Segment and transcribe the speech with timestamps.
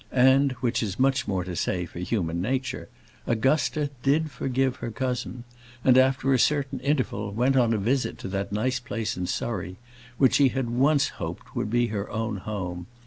[0.33, 2.89] And, which is much more to say for human nature,
[3.27, 5.43] Augusta did forgive her cousin,
[5.83, 9.77] and, after a certain interval, went on a visit to that nice place in Surrey
[10.17, 12.87] which she had once hoped would be her own home.